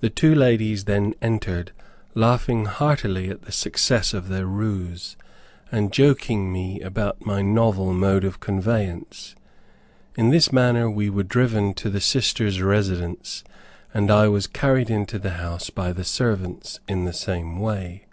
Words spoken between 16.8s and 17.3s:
in the